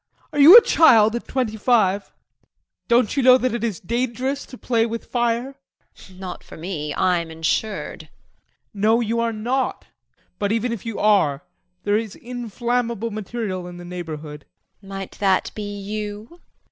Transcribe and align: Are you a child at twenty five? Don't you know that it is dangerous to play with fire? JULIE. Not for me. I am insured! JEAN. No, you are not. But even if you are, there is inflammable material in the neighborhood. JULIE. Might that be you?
Are 0.33 0.39
you 0.39 0.57
a 0.57 0.63
child 0.63 1.15
at 1.15 1.27
twenty 1.27 1.57
five? 1.57 2.11
Don't 2.87 3.15
you 3.15 3.21
know 3.21 3.37
that 3.37 3.53
it 3.53 3.63
is 3.63 3.79
dangerous 3.79 4.47
to 4.47 4.57
play 4.57 4.83
with 4.83 5.05
fire? 5.05 5.53
JULIE. 5.93 6.17
Not 6.19 6.43
for 6.43 6.57
me. 6.57 6.91
I 6.95 7.19
am 7.19 7.29
insured! 7.29 7.99
JEAN. 7.99 8.09
No, 8.73 8.99
you 8.99 9.19
are 9.19 9.31
not. 9.31 9.85
But 10.39 10.51
even 10.51 10.71
if 10.71 10.87
you 10.87 10.97
are, 10.97 11.43
there 11.83 11.97
is 11.97 12.15
inflammable 12.15 13.11
material 13.11 13.67
in 13.67 13.77
the 13.77 13.85
neighborhood. 13.85 14.45
JULIE. 14.81 14.89
Might 14.89 15.11
that 15.19 15.51
be 15.53 15.77
you? 15.79 16.41